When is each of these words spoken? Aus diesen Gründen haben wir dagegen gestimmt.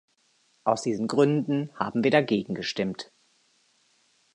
Aus 0.63 0.81
diesen 0.81 1.07
Gründen 1.07 1.69
haben 1.75 2.03
wir 2.03 2.09
dagegen 2.09 2.55
gestimmt. 2.55 3.11